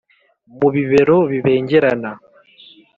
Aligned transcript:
mu 0.59 0.67
bibero 0.75 1.17
bibengerana 1.31 2.09